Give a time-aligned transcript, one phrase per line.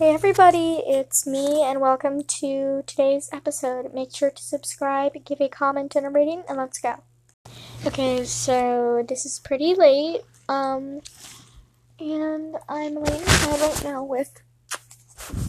[0.00, 3.92] Hey everybody, it's me and welcome to today's episode.
[3.92, 7.02] Make sure to subscribe, give a comment and a rating, and let's go.
[7.84, 10.22] Okay, so this is pretty late.
[10.48, 11.02] Um
[11.98, 14.40] and I'm laying in bed right now with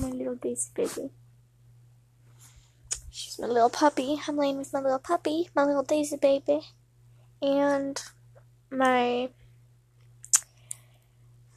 [0.00, 1.10] my little Daisy baby.
[3.10, 4.20] She's my little puppy.
[4.28, 6.60] I'm laying with my little puppy, my little Daisy baby.
[7.42, 8.00] And
[8.70, 9.30] my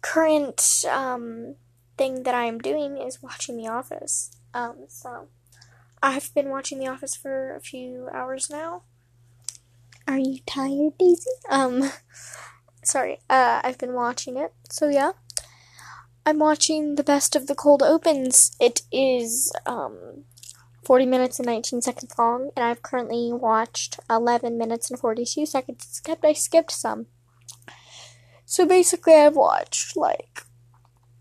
[0.00, 1.54] current um
[2.02, 4.32] thing that I am doing is watching The Office.
[4.52, 5.28] Um, so
[6.02, 8.82] I've been watching The Office for a few hours now.
[10.08, 11.30] Are you tired, Daisy?
[11.48, 11.92] Um,
[12.84, 13.20] sorry.
[13.30, 14.52] Uh, I've been watching it.
[14.68, 15.12] So yeah,
[16.26, 18.56] I'm watching the best of the cold opens.
[18.58, 20.24] It is um
[20.84, 25.86] 40 minutes and 19 seconds long, and I've currently watched 11 minutes and 42 seconds.
[26.00, 27.06] Except I skipped some.
[28.44, 30.42] So basically, I've watched like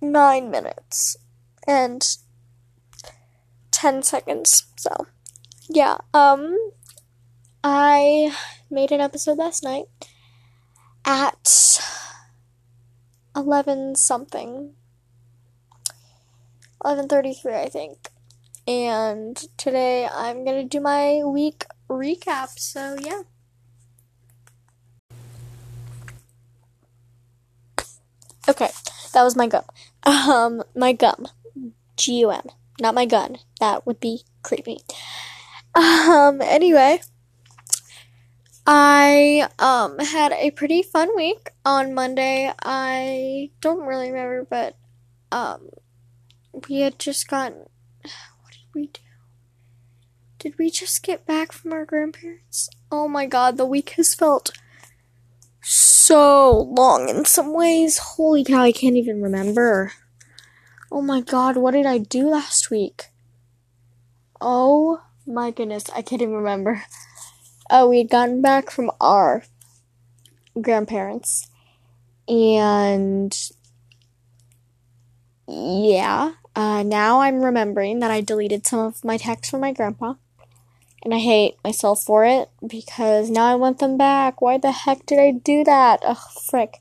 [0.01, 1.17] nine minutes
[1.67, 2.17] and
[3.71, 4.65] 10 seconds.
[4.77, 5.07] So,
[5.69, 6.57] yeah, um,
[7.63, 8.35] I
[8.69, 9.85] made an episode last night
[11.05, 11.79] at
[13.35, 14.73] 11 something.
[16.83, 18.09] 11:33 I think.
[18.67, 22.57] And today I'm going to do my week recap.
[22.57, 23.21] So, yeah.
[28.49, 28.69] Okay,
[29.13, 29.63] that was my gum.
[30.03, 31.27] Um, my gum.
[31.97, 32.47] G U M.
[32.79, 33.37] Not my gun.
[33.59, 34.79] That would be creepy.
[35.75, 37.01] Um, anyway.
[38.65, 42.53] I um had a pretty fun week on Monday.
[42.63, 44.77] I don't really remember, but
[45.31, 45.69] um
[46.69, 47.65] we had just gotten
[48.03, 49.01] what did we do?
[50.37, 52.69] Did we just get back from our grandparents?
[52.91, 54.51] Oh my god, the week has felt
[55.61, 57.97] so long in some ways.
[57.97, 59.93] Holy cow, I can't even remember.
[60.91, 63.05] Oh my god, what did I do last week?
[64.41, 66.83] Oh my goodness, I can't even remember.
[67.69, 69.43] Oh, we had gotten back from our
[70.59, 71.47] grandparents.
[72.27, 73.33] And
[75.47, 80.15] yeah, uh, now I'm remembering that I deleted some of my texts from my grandpa.
[81.03, 84.41] And I hate myself for it because now I want them back.
[84.41, 86.01] Why the heck did I do that?
[86.05, 86.17] Ugh,
[86.49, 86.79] frick.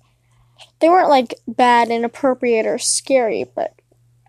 [0.80, 3.74] They weren't like bad, inappropriate, or scary, but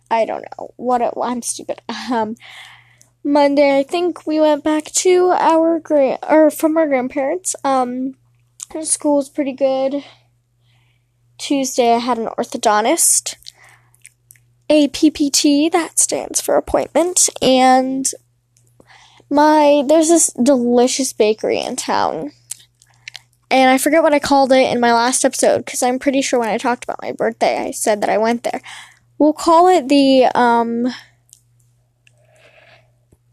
[0.10, 0.74] I don't know.
[0.78, 1.82] What it, I'm stupid.
[2.12, 2.36] Um,
[3.24, 7.56] Monday, I think we went back to our grand or from our grandparents.
[7.64, 8.16] Um,
[8.82, 10.04] school was pretty good.
[11.38, 13.36] Tuesday, I had an orthodontist,
[14.70, 18.08] a PPT that stands for appointment, and
[19.32, 22.32] my there's this delicious bakery in town.
[23.50, 26.40] And I forget what I called it in my last episode because I'm pretty sure
[26.40, 28.62] when I talked about my birthday, I said that I went there.
[29.18, 30.94] We'll call it the um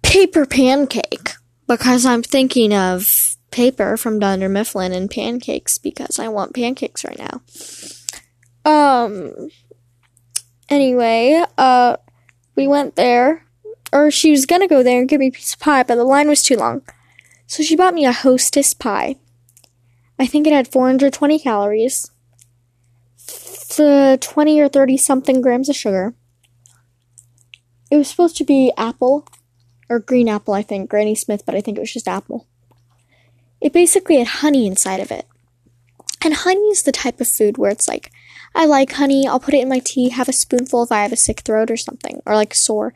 [0.03, 1.35] paper pancake
[1.67, 7.19] because I'm thinking of paper from Dunder Mifflin and pancakes because I want pancakes right
[7.19, 7.43] now.
[8.65, 9.51] Um
[10.69, 11.97] anyway, uh
[12.55, 13.48] we went there
[13.93, 16.05] or she was gonna go there and give me a piece of pie, but the
[16.05, 16.83] line was too long.
[17.47, 19.17] So she bought me a hostess pie.
[20.19, 22.11] I think it had 420 calories,
[23.77, 26.15] 20 or 30 something grams of sugar.
[27.91, 29.27] It was supposed to be apple,
[29.89, 32.47] or green apple, I think, Granny Smith, but I think it was just apple.
[33.61, 35.27] It basically had honey inside of it.
[36.23, 38.11] And honey is the type of food where it's like,
[38.55, 41.13] I like honey, I'll put it in my tea, have a spoonful if I have
[41.13, 42.93] a sick throat or something, or like sore.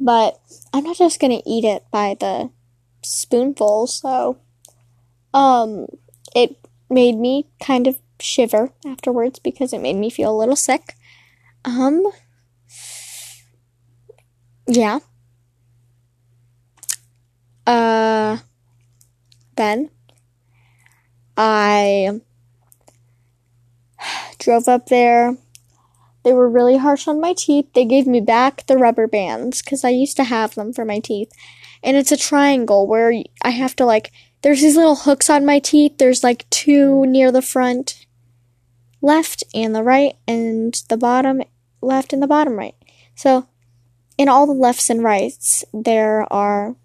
[0.00, 0.40] But
[0.72, 2.50] I'm not just gonna eat it by the
[3.02, 4.38] spoonful, so
[5.34, 5.86] um
[6.34, 6.56] it
[6.90, 10.94] made me kind of shiver afterwards because it made me feel a little sick.
[11.64, 12.04] Um
[14.66, 15.00] yeah.
[17.66, 18.38] Uh
[19.56, 19.90] then
[21.36, 22.20] I
[24.38, 25.36] drove up there
[26.28, 27.72] they were really harsh on my teeth.
[27.72, 30.98] They gave me back the rubber bands because I used to have them for my
[30.98, 31.32] teeth.
[31.82, 35.58] And it's a triangle where I have to like, there's these little hooks on my
[35.58, 35.96] teeth.
[35.96, 38.04] There's like two near the front
[39.00, 41.40] left and the right, and the bottom
[41.80, 42.74] left and the bottom right.
[43.14, 43.48] So
[44.18, 46.76] in all the lefts and rights, there are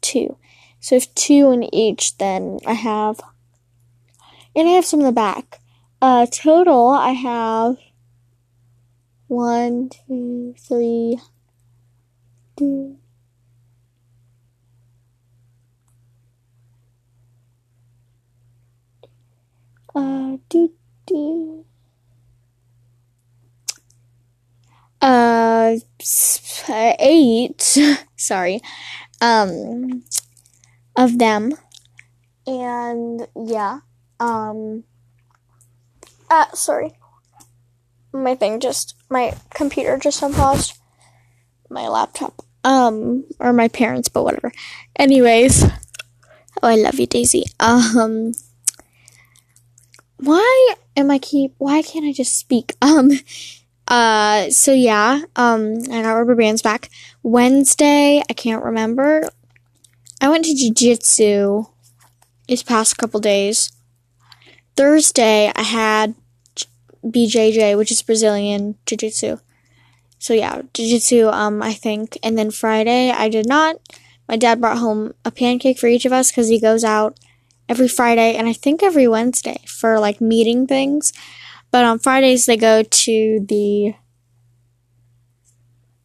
[0.00, 0.38] two.
[0.80, 3.20] So if two in each, then I have,
[4.56, 5.60] and I have some in the back.
[6.02, 7.76] Uh, total, I have
[9.30, 11.16] one, two, three,
[12.56, 12.98] two.
[19.94, 20.72] Uh, do,
[21.06, 21.64] do.
[25.00, 25.76] uh
[26.98, 27.78] eight
[28.16, 28.60] sorry
[29.20, 30.02] um
[30.96, 31.52] of them
[32.46, 33.80] and yeah
[34.20, 34.84] um
[36.30, 36.92] uh sorry
[38.12, 40.78] my thing just my computer just unpaused
[41.68, 42.34] my laptop
[42.64, 44.52] um or my parents but whatever
[44.96, 48.32] anyways oh i love you daisy um
[50.16, 53.10] why am i keep why can't i just speak um
[53.90, 56.88] uh, so yeah, um, I got rubber bands back.
[57.24, 59.28] Wednesday, I can't remember.
[60.20, 61.64] I went to jiu-jitsu
[62.46, 63.72] these past couple days.
[64.76, 66.14] Thursday, I had
[67.04, 69.38] BJJ, which is Brazilian jiu-jitsu.
[70.18, 72.18] So yeah, jiu-jitsu, um, I think.
[72.22, 73.76] And then Friday, I did not.
[74.28, 77.18] My dad brought home a pancake for each of us because he goes out
[77.68, 81.12] every Friday and I think every Wednesday for like meeting things.
[81.70, 83.94] But on Fridays they go to the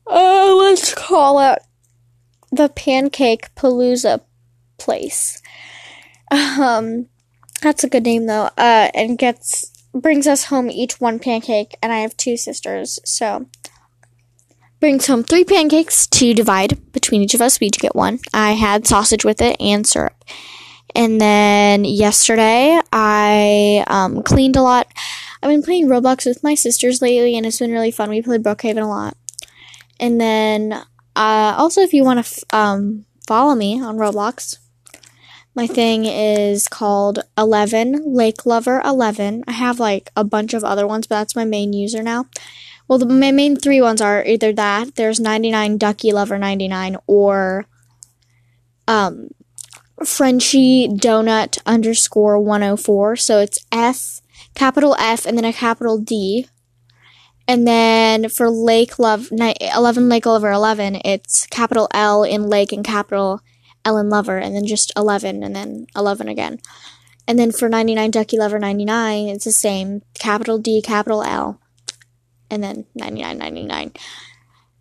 [0.08, 1.60] oh, let's call it
[2.52, 4.22] the Pancake Palooza
[4.78, 5.42] place.
[6.32, 7.06] Um,
[7.62, 8.50] that's a good name though.
[8.58, 13.48] Uh, and gets brings us home each one pancake, and I have two sisters, so
[14.80, 17.60] brings home three pancakes to divide between each of us.
[17.60, 18.20] We each get one.
[18.34, 20.24] I had sausage with it and syrup.
[20.94, 24.88] And then yesterday, I um, cleaned a lot.
[25.42, 28.10] I've been playing Roblox with my sisters lately, and it's been really fun.
[28.10, 29.18] We played Brookhaven a lot.
[30.00, 30.74] And then,
[31.16, 34.58] uh, also, if you want to f- um, follow me on Roblox,
[35.56, 39.46] my thing is called 11 Lake Lover 11.
[39.48, 42.26] I have like a bunch of other ones, but that's my main user now.
[42.88, 47.66] Well, the, my main three ones are either that, there's 99 Ducky Lover 99, or
[48.88, 49.30] um,
[50.06, 53.16] Frenchie Donut underscore 104.
[53.16, 54.22] So it's F,
[54.56, 56.48] capital F, and then a capital D.
[57.48, 62.84] And then for Lake Love, 11 Lake Lover 11, it's capital L in Lake and
[62.84, 63.42] capital
[63.86, 66.60] In Lover, and then just 11, and then 11 again.
[67.28, 71.60] And then for 99 Ducky Lover 99, it's the same capital D, capital L,
[72.50, 73.94] and then 9999.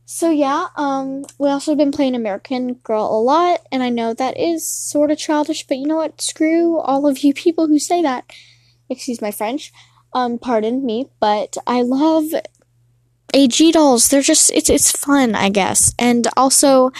[0.07, 4.39] So yeah, um, we also been playing American Girl a lot, and I know that
[4.39, 6.21] is sort of childish, but you know what?
[6.21, 8.25] Screw all of you people who say that.
[8.89, 9.73] Excuse my French.
[10.13, 12.27] Um, pardon me, but I love
[13.33, 14.09] AG dolls.
[14.09, 15.93] They're just it's it's fun, I guess.
[15.99, 16.93] And also,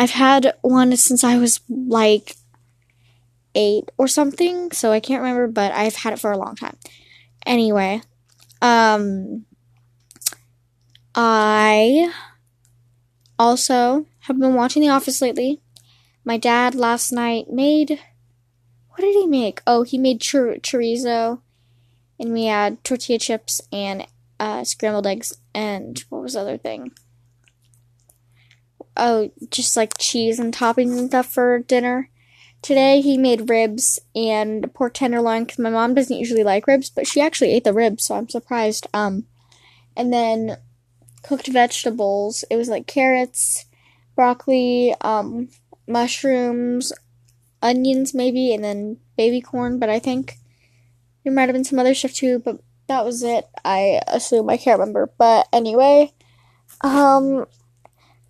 [0.00, 2.34] I've had one since I was like
[3.54, 6.78] eight or something, so I can't remember, but I've had it for a long time.
[7.44, 8.00] Anyway,
[8.62, 9.44] um,
[11.14, 12.14] I
[13.38, 15.60] also have been watching The Office lately.
[16.24, 18.00] My dad last night made.
[18.88, 19.60] What did he make?
[19.66, 21.42] Oh, he made chor- chorizo,
[22.18, 24.06] and we had tortilla chips and
[24.38, 26.92] uh, scrambled eggs, and what was the other thing?
[28.96, 32.10] Oh, just like cheese and toppings and stuff for dinner.
[32.62, 37.06] Today he made ribs and pork tenderloin because my mom doesn't usually like ribs, but
[37.06, 38.86] she actually ate the ribs, so I'm surprised.
[38.92, 39.26] Um,
[39.96, 40.58] and then
[41.22, 42.44] cooked vegetables.
[42.50, 43.64] It was like carrots,
[44.14, 45.48] broccoli, um,
[45.86, 46.92] mushrooms,
[47.62, 49.78] onions maybe, and then baby corn.
[49.78, 50.36] But I think
[51.24, 52.38] there might have been some other stuff too.
[52.38, 53.48] But that was it.
[53.64, 55.10] I assume I can't remember.
[55.16, 56.12] But anyway,
[56.82, 57.46] um,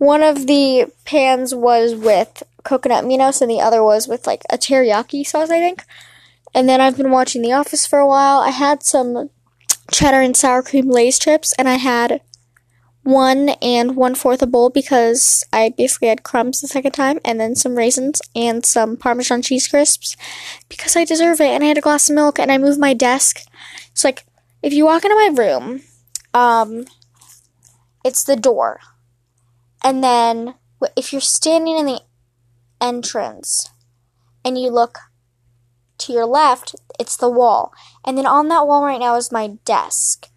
[0.01, 4.57] one of the pans was with coconut aminos, and the other was with like a
[4.57, 5.85] teriyaki sauce, I think.
[6.55, 8.41] And then I've been watching The Office for a while.
[8.41, 9.29] I had some
[9.93, 12.23] cheddar and sour cream Lay's chips, and I had
[13.03, 17.39] one and one fourth a bowl because I basically had crumbs the second time, and
[17.39, 20.17] then some raisins and some Parmesan cheese crisps
[20.71, 21.49] because I deserve it.
[21.49, 23.43] And I had a glass of milk, and I moved my desk.
[23.93, 24.25] It's like
[24.63, 25.83] if you walk into my room,
[26.33, 26.87] um,
[28.03, 28.81] it's the door,
[29.85, 30.55] and then
[30.97, 32.01] if you're standing in the
[32.81, 33.71] entrance
[34.45, 34.99] and you look
[35.99, 37.73] to your left, it's the wall,
[38.05, 40.29] and then on that wall right now is my desk,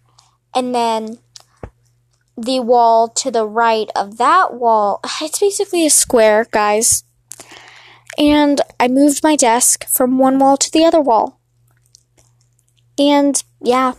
[0.54, 1.18] and then
[2.36, 7.04] the wall to the right of that wall, it's basically a square, guys.
[8.16, 11.40] And I moved my desk from one wall to the other wall.
[12.98, 13.94] And yeah.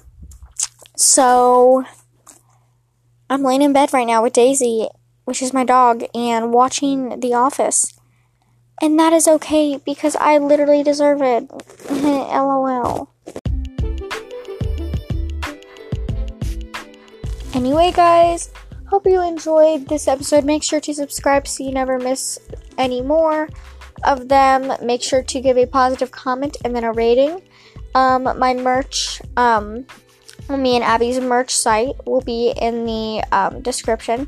[0.96, 1.84] So
[3.30, 4.88] I'm laying in bed right now with Daisy,
[5.26, 8.00] which is my dog, and watching The Office.
[8.82, 11.50] And that is okay because I literally deserve it.
[11.92, 13.10] LOL.
[17.54, 18.52] Anyway, guys,
[18.90, 20.44] hope you enjoyed this episode.
[20.44, 22.38] Make sure to subscribe so you never miss
[22.78, 23.50] any more
[24.04, 24.74] of them.
[24.86, 27.42] Make sure to give a positive comment and then a rating.
[27.96, 29.86] Um, my merch, um,
[30.50, 34.28] me and Abby's merch site will be in the um, description.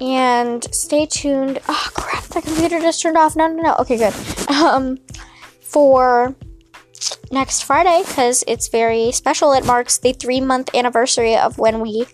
[0.00, 1.60] And stay tuned.
[1.68, 2.24] Oh crap!
[2.24, 3.34] The computer just turned off.
[3.34, 3.76] No, no, no.
[3.80, 4.14] Okay, good.
[4.50, 4.98] Um,
[5.60, 6.34] for
[7.30, 9.52] next Friday because it's very special.
[9.52, 12.06] It marks the three month anniversary of when we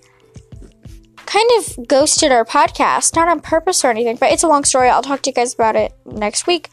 [1.27, 4.89] kind of ghosted our podcast, not on purpose or anything, but it's a long story.
[4.89, 6.69] I'll talk to you guys about it next week.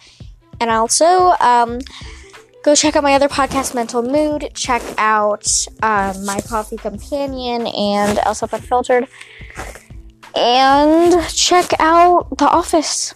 [0.59, 1.79] And also, um,
[2.63, 4.51] go check out my other podcast, Mental Mood.
[4.53, 5.47] Check out
[5.81, 9.07] um, My Coffee Companion and Elsa Unfiltered.
[10.39, 13.13] And check out The Office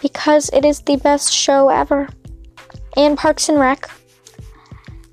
[0.00, 2.08] because it is the best show ever.
[2.96, 3.90] And Parks and Rec.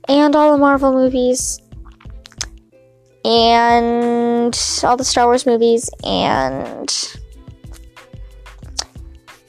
[0.08, 1.60] And all the Marvel movies.
[3.26, 5.90] And all the Star Wars movies.
[6.06, 6.90] And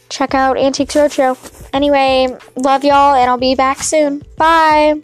[0.08, 1.68] check out Antiques Roadshow.
[1.72, 4.22] Anyway, love y'all, and I'll be back soon.
[4.36, 5.00] Bye.